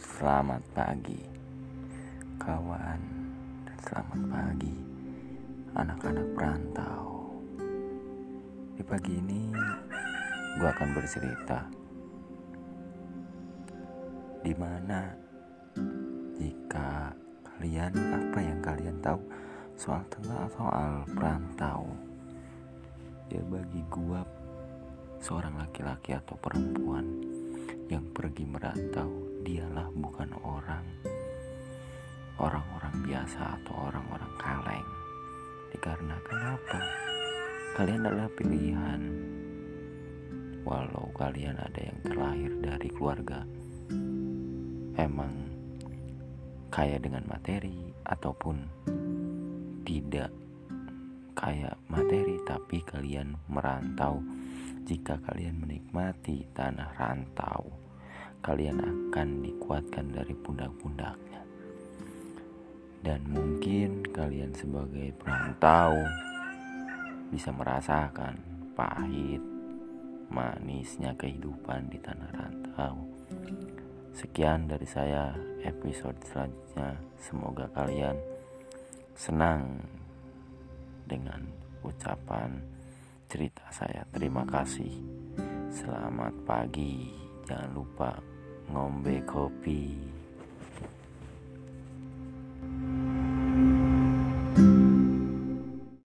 [0.00, 1.20] selamat pagi.
[2.40, 3.00] Kawan,
[3.68, 4.74] dan selamat pagi.
[5.76, 7.36] Anak-anak perantau.
[8.80, 9.52] Di pagi ini
[10.56, 11.68] gue akan bercerita.
[14.40, 15.12] Di mana
[16.40, 17.12] jika
[17.44, 19.20] kalian apa yang kalian tahu
[19.76, 21.84] soal tentang soal perantau?
[23.28, 24.20] Ya bagi gue
[25.20, 27.04] seorang laki-laki atau perempuan
[27.92, 30.86] yang pergi merantau dialah bukan orang
[32.38, 34.88] orang-orang biasa atau orang-orang kaleng.
[35.74, 36.78] Dikarenakan apa?
[37.74, 39.02] Kalian adalah pilihan.
[40.62, 43.42] Walau kalian ada yang terlahir dari keluarga
[44.94, 45.32] emang
[46.70, 48.56] kaya dengan materi ataupun
[49.82, 50.30] tidak
[51.34, 54.22] kaya materi tapi kalian merantau.
[54.86, 57.89] Jika kalian menikmati tanah rantau,
[58.40, 61.40] kalian akan dikuatkan dari pundak-pundaknya.
[63.00, 65.96] Dan mungkin kalian sebagai perantau
[67.32, 68.36] bisa merasakan
[68.76, 69.40] pahit,
[70.28, 72.96] manisnya kehidupan di tanah rantau.
[74.12, 75.32] Sekian dari saya
[75.64, 76.98] episode selanjutnya.
[77.16, 78.16] Semoga kalian
[79.16, 79.80] senang
[81.08, 81.40] dengan
[81.80, 82.60] ucapan
[83.30, 84.04] cerita saya.
[84.12, 84.92] Terima kasih.
[85.72, 87.14] Selamat pagi.
[87.46, 88.29] Jangan lupa
[88.70, 90.09] ngombe kopi.